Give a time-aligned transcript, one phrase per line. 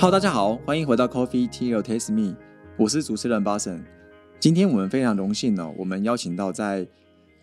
[0.00, 2.36] 好大家好，欢迎回到 Coffee Tea Taste Me，
[2.76, 3.84] 我是主持人巴神。
[4.38, 6.86] 今天我们非常荣幸呢，我们邀请到在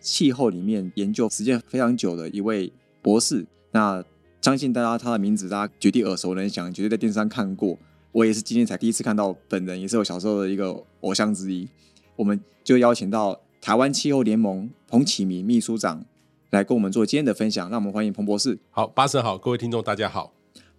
[0.00, 2.72] 气候里面研究时间非常久的一位
[3.02, 3.46] 博士。
[3.72, 4.02] 那
[4.40, 7.76] 相信大家他的名字大家绝对耳熟能详，绝对在电视上看过。
[8.10, 11.68] 我也是今天才第一次看到本人，也是我小时候的一个偶像之一。
[12.16, 16.02] 我们就邀请到台湾气候联盟彭启明秘书长
[16.48, 17.68] 来跟我们做今天的分享。
[17.68, 18.58] 让我们欢迎彭博士。
[18.70, 20.32] 好，巴神好，各位听众大家好。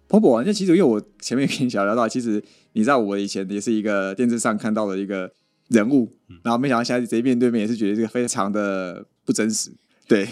[0.08, 5.30] 彭博，那其实因为我前面跟你小聊到，其实你知道我以前也是一个电视上看到的一个
[5.68, 6.10] 人物，
[6.42, 9.70] 然后没想到现在直接面对面，也是觉得这个非常的不真实。
[10.08, 10.26] 对，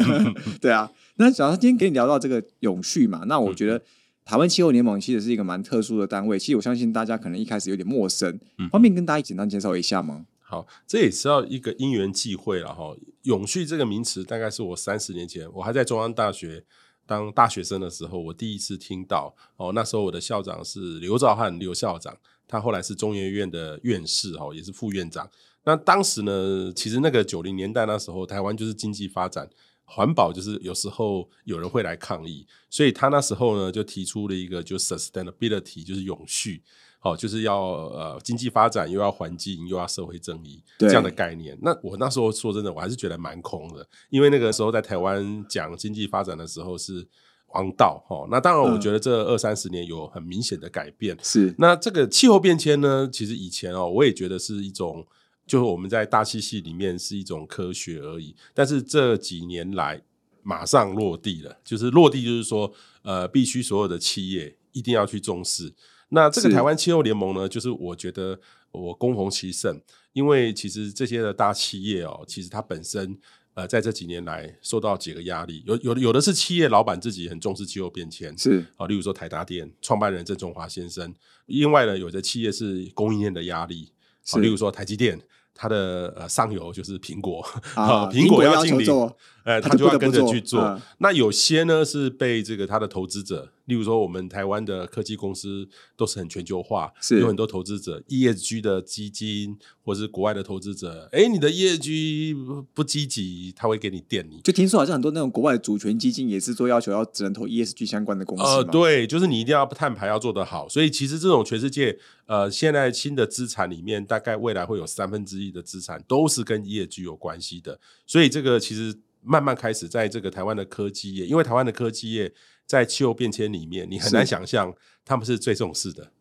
[0.60, 0.90] 对啊。
[1.16, 3.80] 那假如今天跟你聊到这个永续嘛，那我觉得
[4.26, 6.38] 台湾气候联盟其实是一个蛮特殊的单位。
[6.38, 8.38] 其实我相信大家可能一开始有点陌生，
[8.70, 10.26] 方便跟大家简单介绍一下吗？
[10.40, 12.94] 好，这也是要一个因缘际会了哈。
[13.22, 16.64] 永续这个名词，大概是我三十年前我还在中央大学。
[17.06, 25.28] 当大学生的时候，我第一次听到哦，那时候我的校长是刘兆汉刘校长，他后来是中研院的院士哦，也是副院长。
[25.64, 29.48] 那当时呢，其实那个九零年代那时候，台湾就是经济发展，
[29.84, 36.62] 环保就是有时候有人会来抗议，所以他那时候呢就提出了一个就 sustainability，就是永续。
[37.04, 41.56] 哦，就是要呃经济发展，又要环境，又要社会正义这样的概念。
[41.60, 47.06] 那我那时候说真的，我还是觉得蛮空的，因为那个时候在台湾讲经济发展的时候是
[47.48, 48.26] 王道哈。
[48.30, 51.14] 那当然，我觉得这二三十年有很明显的改变。
[51.22, 55.06] 是那这个气候变迁呢，其实以前哦，我也觉得是一种，
[55.46, 58.34] 就是我们在大气系里面是一种科学而已。
[58.54, 60.00] 但是这几年来，
[60.42, 65.70] 马上落地了，就是落地，就是说呃，必须所有的企业一定要去重视。
[66.14, 68.38] 那这个台湾气候联盟呢，就是我觉得
[68.70, 69.78] 我恭逢其盛，
[70.12, 73.18] 因为其实这些的大企业哦，其实它本身
[73.54, 78.64] 呃在这几年来受到几个压力，有有有的是企业老板自己很重视气候变迁，是。
[78.76, 81.14] 啊，例如说台达电创办人郑中华先生，
[81.46, 83.90] 另外呢，有的企业是供应链的压力，
[84.32, 85.20] 啊，例如说台积电。
[85.56, 87.40] 它的呃上游就是苹果
[87.76, 90.76] 啊， 苹果要进做，呃，他就要跟着去做。
[90.98, 95.66] 那有些呢是被这个他的投资者，例如说我们台湾的科技公司
[95.96, 104.40] 都是很全球化，是有很多投资者，ESG 的基金或是国外的投资者，哎，你的 ESG 不积极，他会给你垫你。
[104.42, 108.44] 就听说好像很多那种国外的主权基金也是做要求要只能投 ESG 相关的公司。
[108.44, 110.68] 呃，对，就是你一定要碳排要做得好。
[110.68, 115.54] 所以其实这种全世界呃现在新的资产里面，大概未来会有三分之一。
[115.54, 118.92] 的资产都是跟 ESG 有关系的，所以这个其实
[119.22, 122.34] 慢慢开始在这个台湾的科技业，因为台湾的科技业
[122.66, 126.12] 在气候变迁里面，你很难想象他们是最重视的，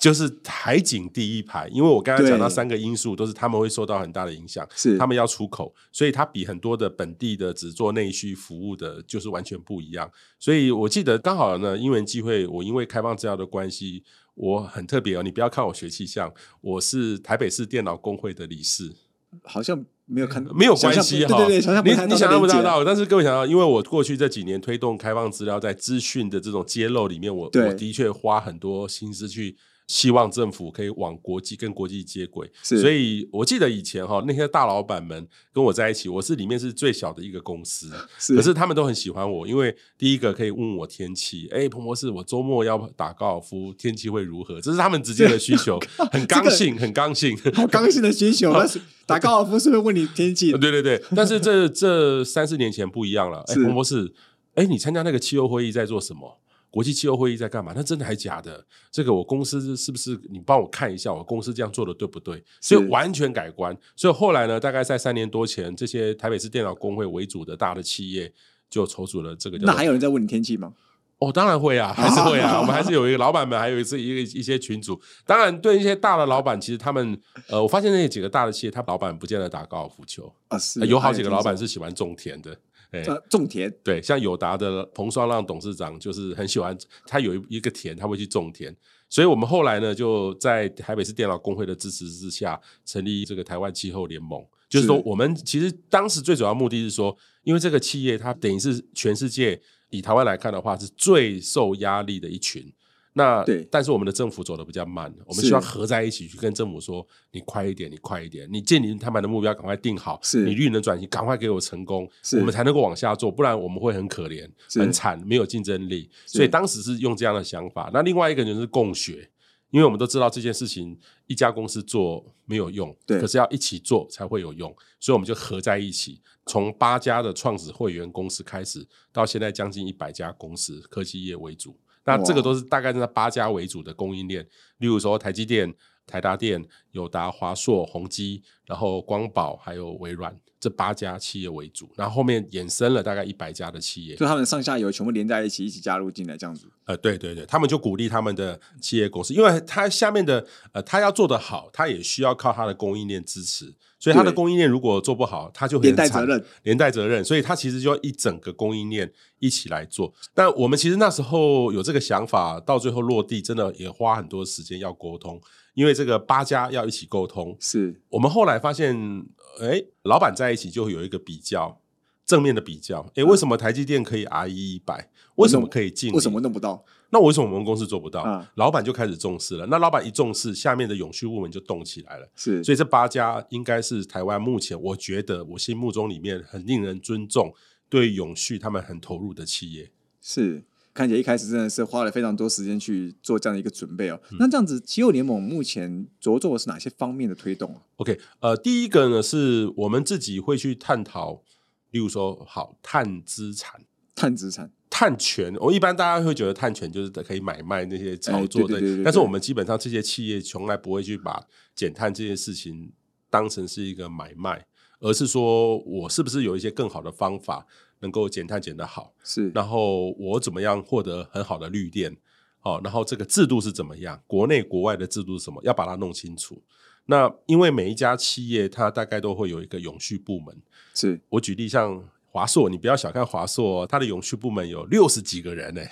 [0.00, 1.68] 就是海景第一排。
[1.68, 10.10] 因为我刚刚讲到三个因素，都是他们会受到很大的影响，是他们要出口，所以它比很多的本地的只做内需服务的，就是完全不一样。
[10.38, 14.04] 所以我记得刚好呢，因缘机会，我因为开放资料的关系。
[14.36, 18.94] 我很特别哦，你不要看我学气象，我是台北市电脑工会的理事，
[19.42, 21.36] 好像没有看，没有关系哈。
[21.36, 29.56] 对对对，你你想象不到，但是各位想到，因为我过去这几年推动开放资料，在资讯的这种揭露里面，我我的确花很多心思去。
[29.86, 37.88] 希望政府可以往国际跟国际接轨，所以我记得以前哈那些大老板们跟我在一起，我是里面是最小的一个公司，
[38.34, 44.60] 可是他们都很喜欢我，因为第一个可以问我天气，哎，彭博士，我周末要打高尔夫，天气会如何？
[44.60, 45.78] 这是他们直接的需求，
[46.10, 48.52] 很刚性， 很刚性，好刚性的需求。
[49.06, 50.50] 打高尔夫是不是问你天气？
[50.50, 54.12] 对对对，但是这这三四年前不一样了，哎，彭博士，
[54.56, 56.40] 哎，你参加那个气候会议在做什么？
[56.76, 57.72] 国际气候会议在干嘛？
[57.74, 58.62] 那真的还假的？
[58.90, 61.10] 这个我公司是不是你帮我看一下？
[61.10, 62.44] 我公司这样做的对不对？
[62.60, 63.74] 所以完全改观。
[63.96, 68.30] 所以后来呢，大概在三年多前，这些台北市电脑工会为主的大的企业
[68.68, 69.56] 就筹组了这个。
[69.62, 70.74] 那还有人在问你天气吗？
[71.16, 72.60] 哦，当然会啊， 还是会啊。
[72.60, 75.00] 我们还是有一个老板们，还有一次一个一些群组。
[75.24, 82.54] 当然，对一些大的老板，其实他们呃，我发现那几个大的企业，他老板不见得打高尔夫球啊，是有好几个老板是喜欢种田的。
[82.90, 86.76] 哎，种田对，像友达的彭双浪董事长就是很喜欢，
[87.06, 88.74] 他有一一个田，他会去种田。
[89.08, 94.44] 所以我们后来呢，就在台北市电脑工会的支持之下，成立这个台湾气候联盟。
[94.68, 99.60] 就是说，我们其实当时最主要目的是说，因为这个企业它等于是全世界
[99.90, 102.72] 以台湾来看的话，是最受压力的一群。
[103.18, 110.44] 那对，但是我们的政府走的比较慢，我们需要合在一起去跟政府说，你快一点，你快一点，你建立他们的目标赶快定好，是。
[110.44, 116.10] 你绿能转型赶快给我成功，我们才能够往下做，不然我们会很可怜、很惨，没有竞争力。
[116.26, 117.90] 所以当时是用这样的想法。
[117.90, 119.30] 那另外一个就是共学，
[119.70, 124.68] 因为我们都知道这件事情一家公司做没有用，对，可是要一起做才会有用，
[125.00, 131.74] 所以我们就合在一起，从八家的创始会员公司开始，到现在将近一百家公司，科技业为主。
[132.06, 134.46] 那这个都是大概在八家为主的供应链，
[134.78, 135.74] 例如说台积电、
[136.06, 144.16] 台达电、友达、华硕、宏基，然后光宝还有微软这八家企业为主，然后后面衍生了大概一百家的企业。
[144.16, 146.66] 就他们上下游全部连在一起，一起加入进来这样子。
[146.84, 160.14] 呃，对对对，他们就鼓励他们的企业公司，因为他下面的呃，他要做得好，他也需要靠他的供应链支持，所以他的供应链如果做不好，他就会连带责任，连带责任，所以他其实就要一整个供应链一起来做。
[160.32, 165.40] 但我们其实那时候有这个想法，到最后落地，真的也花很多时间要沟通，
[165.76, 167.56] 因为这个八家要一起沟通。
[167.60, 169.24] 是我们后来发现，
[169.60, 171.80] 哎，老板在一起就会有一个比较。
[172.24, 175.08] 正面的比较，诶，为什么台积电可以 RE 一百？
[175.36, 176.12] 为什么可以进？
[176.12, 176.84] 为什么弄不到？
[177.10, 178.20] 那为什么我们公司做不到？
[178.20, 179.64] 啊老板就开始重视了。
[179.66, 182.28] 那老板一重视，下面的永续部门就动起来了。
[182.34, 187.54] 是，所以这八家应该是台湾目前我觉得我心目中里面很令人尊重、
[187.88, 189.92] 对永续他们很投入的企业。
[190.20, 190.64] 是
[190.96, 194.18] 看起来一开始真的是花了非常多时间去做这样的一个准备哦。
[194.30, 201.42] 嗯那这样子，七六联盟目前着重的是哪些方面的推动啊？OK，呃，第一个呢是我们自己会去探讨，
[201.90, 203.82] 例如说好碳资产。
[204.18, 212.90] 碳资产碳权，我一般大家会觉得碳权就是可以买卖那些操作的，但是我们基本上这些企业从来不会去把减碳这些事情
[213.28, 214.64] 当成是一个买卖，
[215.00, 217.66] 而是说我是不是有一些更好的方法
[218.00, 222.16] 能够减碳减得好，是然后我怎么样获得很好的绿电，
[222.62, 226.62] 哦、然后这个制度是怎么样，国内国外的制度是什么，要把它弄清楚。
[227.06, 230.56] 那因为每一家企业它大概都会有一个永续部门，
[230.94, 235.82] 是，我举例像华硕，你不要小看华硕、哦，它的永续部门有六十几个人呢，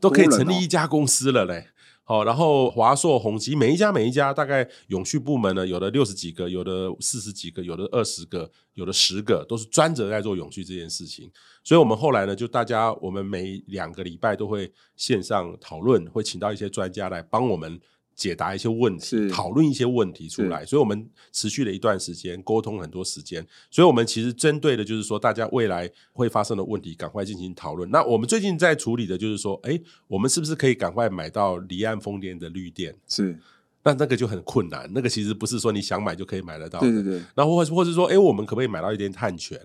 [0.00, 1.68] 都可以成立一家公司了嘞。
[2.08, 11.30] 好，然后华硕、宏基每一家每一家大概永续部门呢，有的六十几个，有的四十几个，有的二十个，有的十个，都是专责在做永续这件事情。
[11.62, 17.78] 所以我们后来呢，就大家我们每两个礼拜都会线上讨论，会请到一些专家来帮我们
[18.18, 20.64] 解答一些问题，讨论一些问题出来。
[20.66, 23.46] 所以我们持续了一段时间，沟通很多时间。
[23.70, 27.88] 所以我们其实针对的就是说，大家未来会发生的问题，赶快进行讨论。
[27.92, 32.96] 那我们最近在处理的就是说，哎，我们是不是可以赶快买到离岸风电的绿电？
[33.06, 33.38] 是，
[33.84, 36.90] 那那个就很困难，那个其实不是说你想买就可以买得到的。
[36.90, 39.56] 对对对，然后或或是说，哎，我们可不可以买到一点碳权？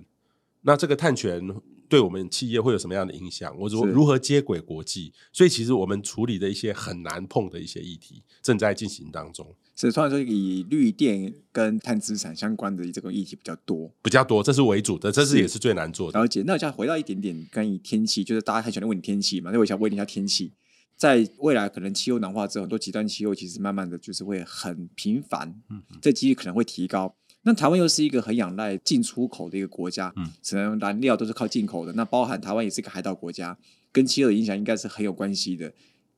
[0.63, 1.42] 那这个碳权
[1.88, 3.56] 对我们企业会有什么样的影响？
[3.60, 5.13] 我如是如何接轨国际？
[5.31, 13.92] 所以其实我们处理的一些很难碰的一些议题正在进行当中，是，通常说以绿电跟碳资产相关的这个议题比较多。
[14.01, 16.19] 比较多，这是为主的，这是是也是最难做的。
[16.19, 20.54] 了解，那我想回到一点点关于天气，就是大家很喜欢问你天气嘛，那我想问一下天气，
[20.95, 27.13] 在未来可能气候暖化之后，很多极端气候其实慢慢的就是会很频繁，嗯这几率可能会提高。
[27.44, 33.57] 那台湾又是一个很仰赖进出口的一个国家，嗯，只能燃料都是靠进口的，那包含台湾也是一个海岛国家，
[33.92, 35.72] 跟气候的影响应该是很有关系的。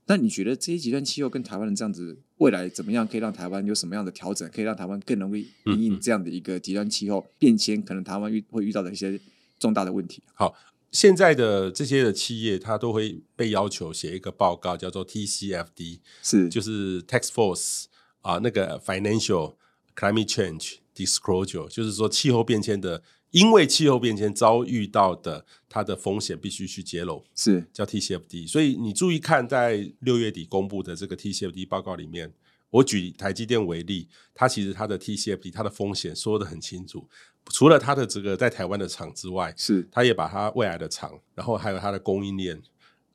[0.07, 9.19] 那你觉得这些极端气候跟台湾的这样子，未来怎么样可以让台湾有什么样的调整，可以让台湾更容易嗯应应这样的一个极端气候变迁，可能台湾遇会遇到的一些
[9.57, 10.21] 重大的问题？
[10.35, 10.55] 好，
[10.91, 17.85] 现在的这些的企业，它都会被要求写一个报告，叫做 TCFD，是就是 Tax Force
[18.21, 19.55] 啊、那个 Financial
[19.95, 27.67] Climate Change Disclosure，就是说气候变迁的，因为气候变迁遭遇到的它的风险必须去揭露，是。
[27.73, 28.47] 叫 TCFD。
[28.47, 32.33] 所以你注意看，在六月底公布的这个 TCFD 报告里面，
[32.69, 37.07] 我举台积电为例，它其实它的 TCFD 它的风险说得很清楚，
[37.51, 39.87] 除了它的这个在台湾的厂之外，是。
[39.91, 42.61] 它也把它未来的厂，然后还有它的供应链，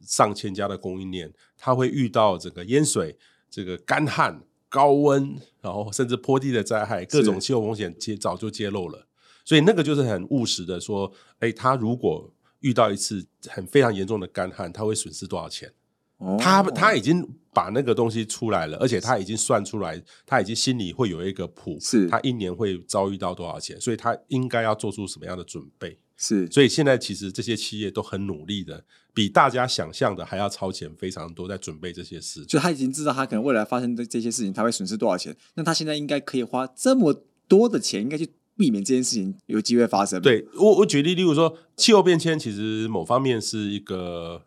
[0.03, 3.17] 上千家的供应链，它会遇到这个淹水、
[3.51, 9.07] 这个干旱、高温，然后甚至坡地的灾害，各种气候风险揭早就揭露了。
[9.45, 15.71] 所以那个就是很务实的说，哎，他如果遇到一次很非常严重的干旱，他会损失多少钱？
[16.19, 25.99] 哦他他已经把那个东西出来了，而且他已经算出来，他已经心里会有一个谱，是他一年会遭遇到多少钱，所以他应该要做出什么样的准备。
[26.23, 28.85] 是所以现在其实这些企业都很努力的，
[29.15, 32.45] 比大家想象的还要超前非常多，在准备这些事。
[32.45, 35.35] 就他已经知道他可能未来发生的这些事情，他会损失多少钱。
[35.55, 44.43] 那他现在应该可以花这么多的钱，应该去避免这件事情有机会发生。，对我，我举例，例如说气候变迁，其实某方面是一个，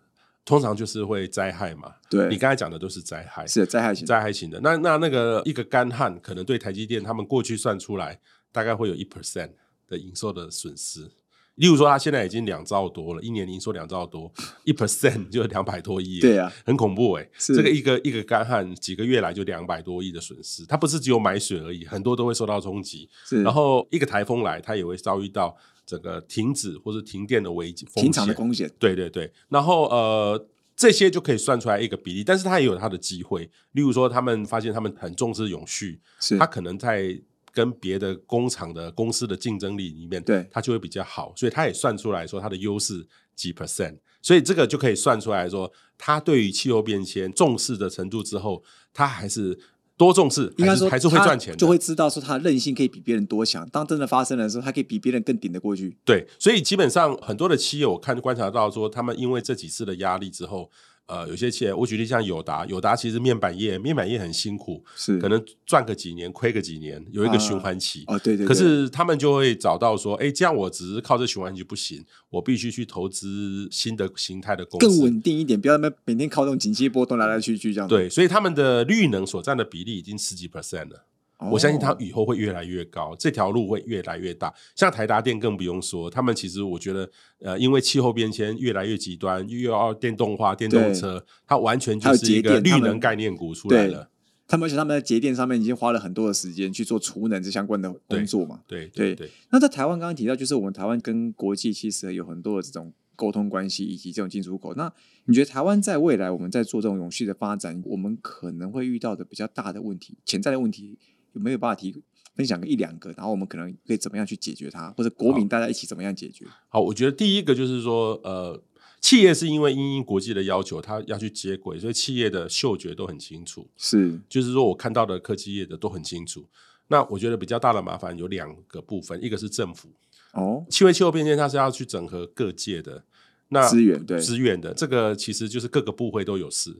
[0.46, 1.92] 通常就是会灾害嘛。
[2.08, 4.06] 对你刚才讲的都是灾害，是灾害型。
[4.06, 4.60] 灾害型的。
[4.62, 8.20] 那那那个一个干旱，可能对台积电他们过去算出来，
[8.51, 9.50] 大概会有一 percent
[9.88, 11.10] 的营收的损失。
[11.55, 14.31] 例如说，它现在已经两兆多了，一年营收两兆多，
[14.63, 17.55] 一 percent 就两百多亿，对啊，很恐怖哎、是。
[17.55, 23.07] 这个一个一个干旱，几个月来就两百多亿的损失，它不是只有买水而已，很多都会受到冲击。
[23.25, 25.55] 是，然后一个台风来，它也会遭遇到
[25.86, 28.03] 整个停止或是停电的危机风险。
[28.03, 28.72] 平常的风险。
[28.79, 33.48] 对对对，然后呃，这些就可以算出来一个比例，但是它也有它的机会。
[33.74, 36.38] 例如说，他们发现他们很重视永续，是。
[36.39, 37.15] 他可能在
[37.53, 43.05] 跟别的工厂的公司的竞争力里面，对它就会比较好，所以他也算出来说它的优势
[43.36, 49.57] 几 percent，所以这个就可以算出来说，他对于气候变迁重视的程度之后，他还是
[49.95, 53.67] 多重视，应该说还是会赚钱的，就会知道说他的韧性可以比别人多强。
[53.69, 55.95] 当真的发生的时候，他可以比别人更顶得过去。
[56.03, 60.72] 对，所以基本上很多的企业，我看观察到说，他们因为这几次的压力之后，
[61.05, 68.05] 呃，有些企业，我举例像友达，友达其实面板业，面板业很辛苦，是可能赚个几年，亏个几年，有一个循环期。
[68.07, 68.48] 哦，对对对。
[68.48, 77.88] 可是他们就会找到说，哎，这样我只是靠这循环期不行，我必须去投资新的形态的公司，更稳定一点，不要那么每天靠这种紧急波动来来去去这样。
[77.88, 81.05] 对，所以他们的绿能所占的比例已经十几 percent 了。
[81.43, 84.53] 哦，我相信它以后会越来越高，这条路会越来越大。
[84.75, 87.09] 像台达电更不用说，他们其实我觉得，
[87.39, 94.09] 呃，因为气候变迁越来越极端，又要电动化、电动车，它完全就是一个绿能概念股出来了。
[94.45, 98.59] 他们而且他们在节电上面已经花了很多的时间去做储能这相关的工作嘛。
[98.67, 104.75] 对对对对，那在台湾刚刚提到，就是我们台湾跟国际其实有很多的这种沟通关系以及这种进出口。
[104.75, 104.91] 那
[105.25, 111.00] 你觉得台湾在未来我们在做这种永续的发展，我们可能会遇到的比较大的问题、潜在的问题，
[111.34, 111.94] 有没有办法提
[112.36, 113.12] 分享个一两个？
[113.12, 116.46] 然后我们可能可以怎么样去解决它，或者国民大家一起怎么样解决？
[116.68, 118.60] 好，我觉得第一个就是说，呃，
[119.00, 123.68] 企业是因为因应国际的要求，它要去接轨，所以企业的嗅觉都很清楚。
[123.78, 126.46] 是就是说我看到的科技业的都很清楚。
[126.88, 129.90] 那我觉得比较大的麻烦有两个部分，一个是政府，
[130.34, 133.04] 哦，气味气候变迁它是要去整合各界的
[133.50, 136.75] 那资源对资源的，这个其实就是各个部会都有事。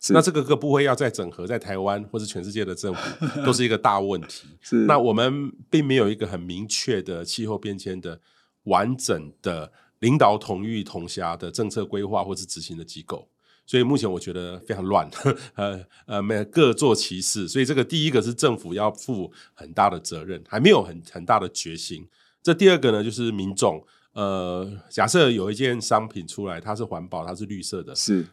[0.00, 4.46] 是那这个各部会要再整合，在台湾或是全世界的政府 都是一个大问题。
[4.60, 8.20] 是那我们并没有一个很明确的气候变迁的
[8.64, 13.28] 完整的领导同域同辖的政策规划或是执行的机构，
[13.66, 15.10] 所以目前我觉得非常乱，
[15.56, 17.48] 呃呃，没有各做其事。
[17.48, 22.06] 所以这个第一个是政府要负很大的责任，还没有很很大的决心。
[22.40, 23.84] 这第二个呢，就是民众。
[24.14, 28.26] 呃，假设有一件商品出来，它是环保，它是绿色的，是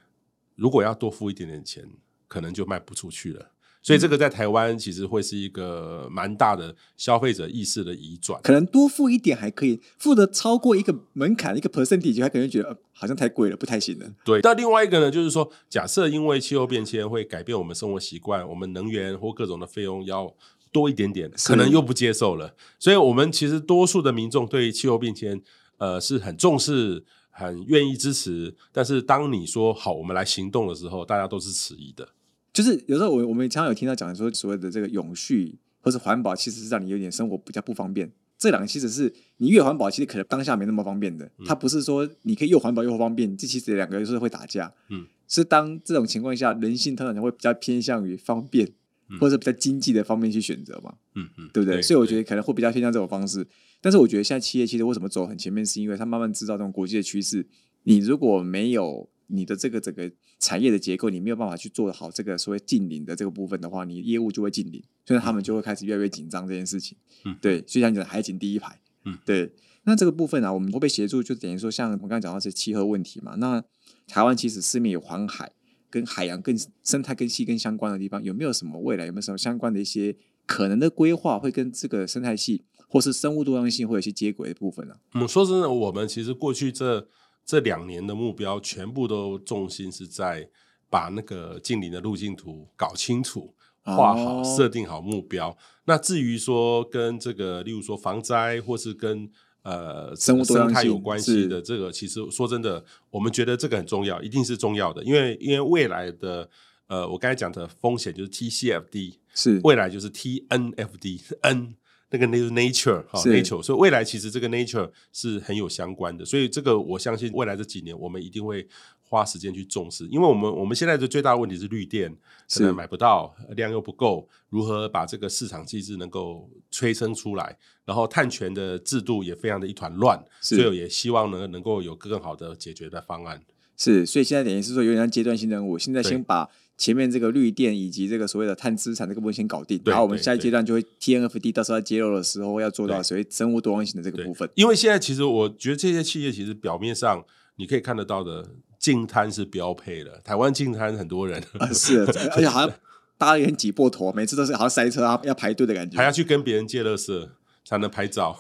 [0.56, 1.88] 如果要多付一点点钱，
[2.28, 3.52] 可能就卖不出去了。
[3.82, 8.42] 所以这个在台湾其实会是一个蛮大的消费者意识的移转。
[8.42, 14.12] 可能多付一点还可以，付的超过一个门槛一个 percentage，他可能觉得、呃、好像太贵了，不太行了。
[14.24, 20.34] 对，那另外一个呢，就是说，假设因为气候变迁会改变我们生活习惯，我们能源或各种的费用要
[20.72, 22.56] 多一点点，可能又不接受了。
[22.80, 25.40] 所以，我们其实多数的民众对气候变迁，
[25.78, 27.06] 呃，是很重视、
[27.38, 28.56] 很愿意支持。
[28.72, 32.08] 但是，当你说好，我们来行动的时候，大家都是迟疑的。
[32.54, 38.10] 就是有时候我我们常常有听到讲说，所谓的这个永续或是环保，其实是让你有点生活比较不方便。
[38.38, 41.30] 这两个其实是你越环保，其实可能当下没那么方便的。
[41.46, 44.74] 它不是说你可以又环保又方便，这其实两个是会打架。
[44.90, 48.72] 嗯，是当这种情况下，人性通常会比较偏向于方便，
[49.20, 51.82] 或者是比较经济的方面去选择嘛，嗯嗯，对不对？
[51.82, 53.46] 所以我觉得可能会比较偏向这种方式。
[53.86, 57.46] 但是我觉得现在企业其实为什么走很前面，是因为它慢慢知道这种国际的趋势。
[57.84, 66.98] 你如果没有你的这个整个产业的结构，你没有办法去做好这个所谓近邻的这个部分的话，你业务就会近邻，所以他们就会开始越来越紧张这件事情。
[67.26, 69.52] 嗯对，就像你讲海景第一排，嗯，对。
[69.84, 73.36] 那这个部分啊，我们会被协助，就等于说，像我们刚刚讲到这气候问题嘛。
[73.36, 73.64] 那
[74.08, 75.52] 台湾其实四面有环海，
[75.92, 80.16] 跟海洋、跟生态、跟细跟相关的地方，有没有什么未来有没有什么相关的一些
[80.48, 87.08] 可能的规划，会跟这个生态系或是生物多样性会有一些接轨的部分呢、嗯，说真的，我们其实过去这
[87.46, 90.50] 这两年的目标，全部都重心是在
[90.90, 95.56] 把那个近邻的路径图搞清楚、画好、哦设定好目标。
[95.86, 99.30] 那至于说跟这个，例如说防灾，或是跟
[99.64, 106.50] 呃生物生态有关系的这个，其实说真的，我们觉得这个很重要，一定是重要的，因为因为未来的
[106.88, 111.76] 呃，我刚才讲的风险就是 TCFD，是未来就是 TNFD，N
[112.18, 113.30] 那个 nature 哈是。
[113.30, 118.68] nature，所以未来其实这个 nature 是很有相关的，所以这个我相信未来这几年我们一定会
[119.02, 122.18] 花时间去重视，因为我们我们现在的最大的问题是绿电可
[122.48, 122.64] 是。
[122.64, 130.56] 能买不到，量又不够，如何把这个市场机制能够催生出来，然后碳权的制度也非常的一团乱，是。
[130.56, 133.42] 所以也希望能能够有更好的解决的方案。
[133.78, 144.50] 是，所以现在等于是说有点像阶段性任务，现在先把前面这个绿电以及这个所谓的碳资产这个部分先搞定，然后我们下一阶段就会 TNFD，到时候在揭露的时候要做到所谓生物多样性的这个部分。
[144.56, 147.24] 因为现在其实我觉得这些企业其实表面上
[147.56, 148.46] 你可以看得到的
[148.78, 152.02] 净滩是标配的，台湾净滩很多人啊，是，
[152.36, 152.78] 而且好像
[153.18, 155.96] 大家也很挤破头，每次都是好像塞车啊，要排队的感觉。
[155.98, 157.30] 还要去跟别人借垃圾，
[157.68, 158.38] 才能拍照，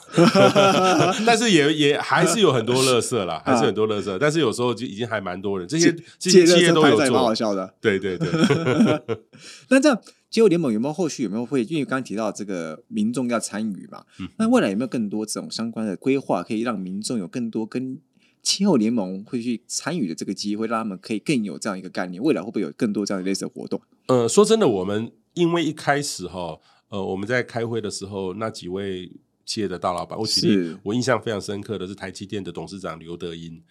[1.25, 4.19] 但是也也还是有很多乐色啦，还是很多乐色。
[4.19, 7.33] 但是有时候就已经还蛮多人，这些这些企业都有蛮好。
[7.33, 7.73] 笑的。
[7.81, 8.29] 对对对，
[9.69, 11.63] 那这样街友联盟有没有后续有没有会？
[11.63, 17.97] 因为刚刚提到这个民众要参与嘛，嗯那未来有没有更多这种相关的规划，可以让民众有更多跟
[18.43, 22.21] 气候联盟会去参与的这个机会，让他们可以更有这样一个概念？
[22.21, 23.81] 未来会不会有更多这样类似的活动？
[24.07, 29.11] 呃，说真的，我们因为一开始哈，呃，我们在开会的时候，那几位
[29.45, 33.61] 企业的大老板，我举例，我印象非常深刻的是台积电的董事长刘德英。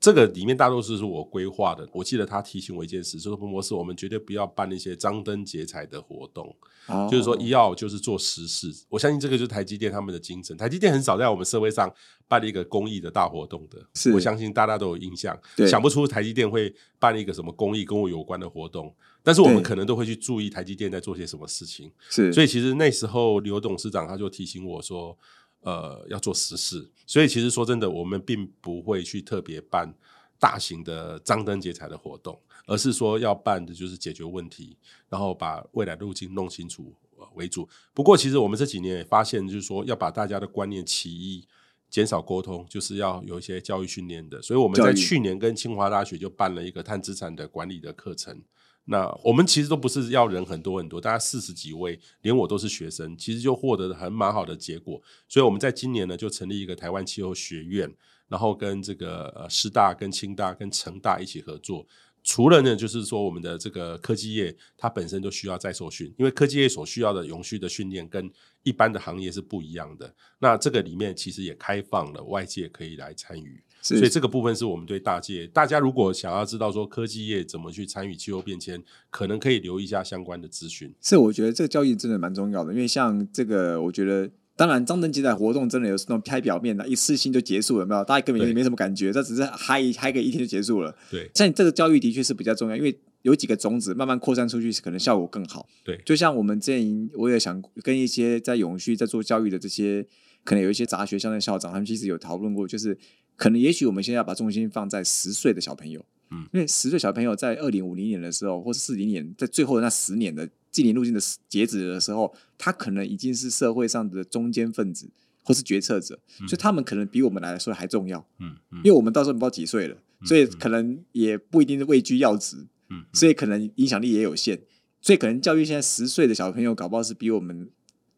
[0.00, 1.86] 这个里面大多数是我规划的。
[1.92, 8.72] 我记得他提醒我一件事，就是彭博士，我们绝对不要办那些张灯结彩的活动，哦就是说要就是做实事。
[8.88, 10.56] 我相信这个就是台积电他们的精神。
[10.56, 11.92] 台积电很少在我们社会上
[12.26, 15.38] 办一个公益的大活动的，是我相信大家都有印象，
[15.68, 21.92] 想不出台积电会办一个什么公益跟我有关的活动，但是我们可能都会去注意台积电在做些什么事情。
[22.08, 25.14] 是，所以其实那时候刘董事长他就提醒我说，
[25.60, 26.90] 呃，要做实事。
[27.06, 29.94] 所以其实说真的，我们并不会去特别办
[30.38, 34.76] 大型的张灯结彩的活动，而是说要办的就是解决问题，
[35.08, 37.68] 然后把未来路径弄清楚呃为主。
[37.92, 41.46] 不过其实我们这几年也发现，就是说要把大家的观念起义。
[41.90, 48.40] 减少沟通，就是要有一些教育训练的，所以我们在去年跟清华大学就办了一个碳资产的管理的课程。
[48.86, 55.00] 那我们其实都不是要人很多很多，大家四十几位，连我都是学生，其实就获得了很蛮好的结果。
[55.28, 57.92] 所以我们在今年呢，就成立一个台湾气候学院，
[58.28, 61.86] 然后跟这个呃师大、跟清大、跟成大一起合作。
[62.22, 68.30] 除了呢，就是说我们的这个科技业，它本身就需要再受训，因为科技业所需要的永续的训练跟
[68.62, 70.14] 一般的行业是不一样的。
[70.38, 73.62] 那这个里面其实也开放了外界可以来参与。
[73.80, 80.94] 所以这个部分是我们对大界，大家如果想要知道说科技业怎么去参与气候变迁，可能可以留意一下相关的资讯。
[81.00, 84.30] 是我觉得这个教育真的蛮重要的，因为像这个，我觉得。
[84.60, 88.04] 当然，张灯结彩活动真的有那种拍表面的，一次性就结束了，有没有？
[88.04, 90.94] 大家根本对没什么感觉，这只是嗨一嗨个一天就结束了。
[91.10, 95.66] 对像这个教育的确是比较重要，因为有几个种子慢慢扩散出去，可能效果更好。
[95.82, 100.06] 对就像我们之前我也想跟一些在永续在做教育的这些，
[100.44, 102.98] 可能有一些杂学校的校长，他们其实有讨论过，就是
[103.36, 115.10] 可能也许我们现在要把重心放在十岁的小朋友，嗯，因为十岁小朋友在二零五零年的时候，或是四零年，在最后的那十年的近年路径的截止的时候，他可能已经是社会上的中间分子
[115.42, 118.24] 或是决策者，所以他们可能比我们来说还重要。
[118.38, 118.78] 嗯嗯。
[118.78, 124.60] 因为我们到时候不知道几岁了，所以可能也不一定是位居要职，嗯，所以可能影响力也有限，
[125.00, 127.68] 所以可能教育现在十岁的小朋友，搞不好是比我们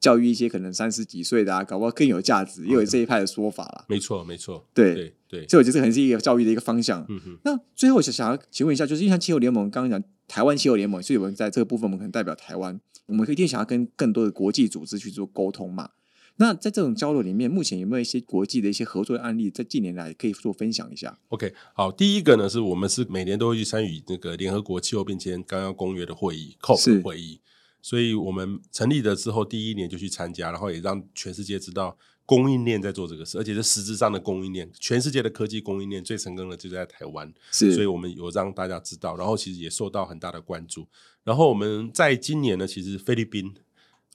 [0.02, 3.84] 教育一些可能三十几岁的啊，搞不好更有价值，也有这一派的说法啦。
[3.88, 7.06] 没错没错，对对对，所以我觉得这可能是一个教育的一个方向。
[7.08, 15.90] 嗯哼，那最后想想要请问一下，就是因为像气候联盟刚刚讲台湾气候联盟，所以我们在这个部分，我们可能代表台湾，我们一定想要跟更多的国际组织去做沟通嘛。
[16.36, 27.38] 那在这种交流里面，目前有没有一些国际的一些合作的案例，在近年来可以做分享一下？OK，好，第一个呢是我们是每年都会去参与那个联合国气候变迁纲要公约的会议 COP 会议，
[27.82, 40.86] 所以我们成立了之后第一年就去参加，然后也让全世界知道供应链在做这个事，而且是实质上的供应链，全世界的科技供应链最成功的就在台湾，是，所以我们有让大家知道，然后其实也受到很大的关注。
[41.24, 43.52] 然后我们在今年呢，其实菲律宾。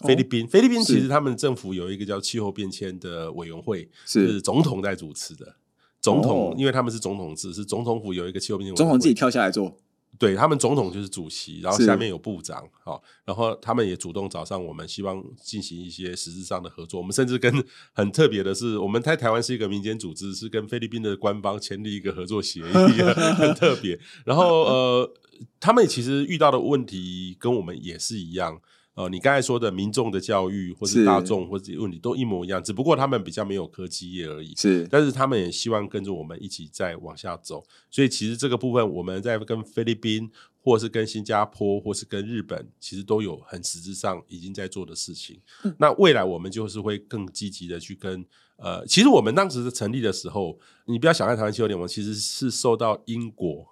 [0.02, 5.56] 菲律宾，菲律宾其实他们政府有一个叫气候变迁的委员会，是是总统在主持的。
[6.00, 9.76] 总统，哦因为他们是总统制，是总统府有一个气候变迁委员会总统自己跳下来做，
[10.20, 17.00] 对他们总统就是主席，然后下面有部长，好、然后他们也主动找上我们，希望进行一些实质上的合作。
[17.00, 23.02] 我们甚至跟很特别的是，我们在台湾是一个民间组织，是跟菲律宾的官方签订一个合作协议，
[23.38, 24.00] 很特别。
[24.26, 25.14] 然后呃，
[25.60, 28.62] 他们其实遇到的问题跟我们也是一样。
[28.98, 34.56] 呃，你刚才说的民众的教育，或是是大众，或者问题都一模一样，只不过他们比较没有科技业而已。
[34.56, 40.32] 是但是他们也希望跟着我们一起再往下走，所以其实这个部分我们在跟菲律宾，
[40.64, 45.40] 或是跟新加坡，或是跟日本，其实都有很实质上已经在做的事情。
[45.78, 53.68] 那未来我们就是会更积极的去跟呃，其实我们当时成立的时候，你不要小看台湾气候联盟，其实是受到英国，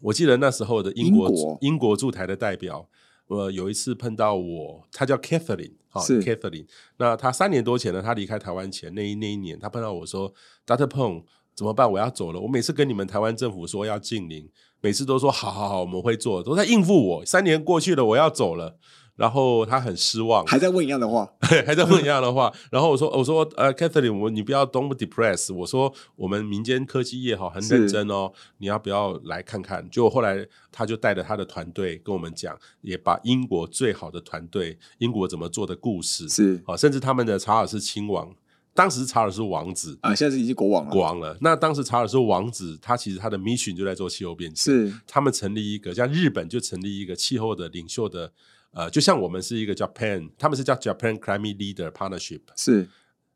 [0.00, 2.88] 我记得那时候的英国英国驻台的代表。
[3.28, 6.66] 呃，有一次碰到我，他叫 Catherine，好、哦 Catherine。
[6.98, 10.32] 那他三年多前呢，他离开台湾前那一那一年，他碰到我说
[10.66, 10.86] ，Dr.
[10.86, 11.90] Peng 怎么办？
[11.90, 12.40] 我要走了。
[12.40, 17.24] 我每次跟你们台湾政府说要禁令，每次都说好好好，我们会做，都在应付我。
[17.24, 18.76] 三年过去了，我要走了，
[19.16, 22.52] 然后他很失望，还在问一样的话， 还在问一样的话。
[22.70, 25.54] 然后我说，我说，呃，Catherine，我你不要 don't depress。
[25.54, 29.88] 我说，我们民间科技业哈很认真哦，你要不要来看看？
[29.88, 38.34] 结果后来他就带着他的团队跟我们讲，也把英国最好的团队，英国怎么做的故事，是啊，甚至他们的查尔斯亲王
[38.74, 40.90] 当时查尔斯王子啊，现在是已经国王了。
[40.90, 41.38] 国王了。
[41.40, 48.32] 那当时查尔斯王子他其实他的 mission 就在做气候变迁，是他们成立一个像日本就成立一个气候的领袖的，
[48.74, 52.88] 呃，就像我们是一个 Japan，他们是叫 Japan Climate Leader Partnership，是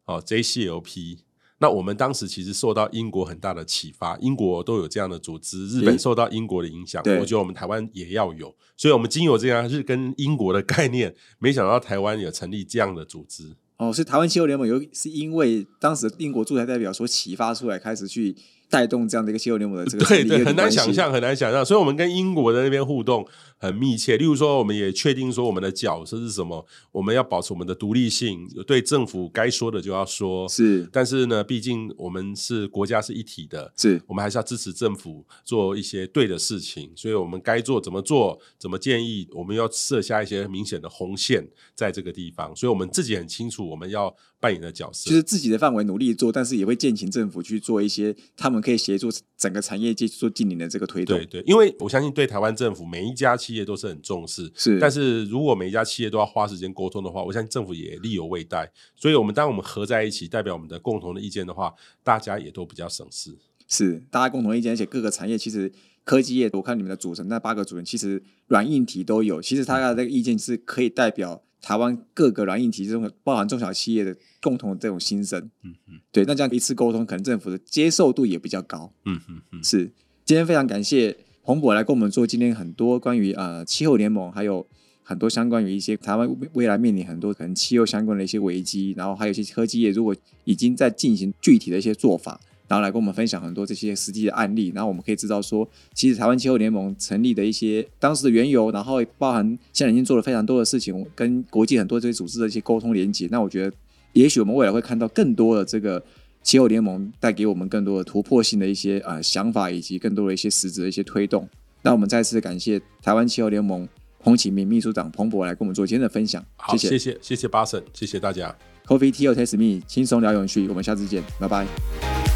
[0.05, 1.21] 哦 JCLP。
[1.61, 13.57] 那我们当时其实受到英国很大的启发，英国都有这样的组织，日本受到英国的影响，我觉得我们台湾也要有，所以我们经有这样是跟英国的概念，没想到台湾有成立这样的组织。
[13.77, 18.37] 哦，所以台湾气候联盟有是因为当时英国驻台代表所启发出来，开始去
[18.71, 21.65] 带动这样的一个气候联盟的这个对对，很难想象，很难想象。
[21.65, 23.27] 所以，我们跟英国的那边互动
[23.57, 24.17] 很密切。
[24.17, 30.49] 例如说，我们也确定说我们的角色是什么，我们要保持我们的独立性，对政府该说的就要说。
[30.49, 36.91] 是但是呢，毕竟我们是国家是一体的，是我们还是要支持政府做一些对的事情。
[36.95, 42.55] 所以我们该做怎么做，怎么建议，我们要设下一些明显的红线在这个地方。
[42.55, 45.11] 所以我们自己很清楚我们要扮演的角色。
[45.11, 51.27] 就是自己的范围努力做，但是也会建请政府去做一些他们可以协助整个产业界做近邻的这个推动对。
[51.27, 58.71] 对，因为我相信对台湾政府每一家企业都是很重视，是但是如果每一家企业都要花时间沟通的话，我相信政府也力有未逮。
[58.97, 63.37] 所以，我们当我们合在一起，代表我们的共同的意见的话，大家也都比较省事。
[63.67, 65.71] 是大家共同意见，而且各个产业其实
[66.03, 69.43] 科技业，我看你们的组成那八个组成，其实软硬体都有。
[69.43, 75.39] 其实他的这个意见是可以代表台湾各个软硬体这种包含中小企业的共同的这种心声。
[75.63, 78.93] 嗯嗯对，那这样一次沟通，可能政府的接受度也比较高。
[79.05, 79.91] 嗯嗯嗯，是，
[80.25, 84.67] 今天非常感谢洪博来跟我们做今天很多关于呃气候联盟，还有
[85.03, 103.75] 很多相关于一些台湾未未来面临很多可能气候相关的一些危机，然后还有一些科技业如果已经在进行具体的一些做法，然后来跟我们分享很多这些实际的案例，然后我们可以知道说，其实台湾气候联盟成立的一些当时的缘由，然后包含现在已经做了非常多的事情，跟国际很多这些组织的一些沟通连接，那我觉得
[104.13, 106.03] 也许我们未来会看到更多的这个
[106.43, 111.49] 气候联盟带给我们更多的突破性的一些呃想法，以及更多的一些实质的一些推动。
[111.83, 113.89] 那我们再次感谢台湾气候联盟
[114.21, 118.55] 彭启明秘书长彭博来跟我们做今天的分享，好，谢谢谢谢谢巴神，谢谢大家。
[118.87, 122.28] Coffee Tea or Taste Me，轻松聊永续，我们下次见，拜拜。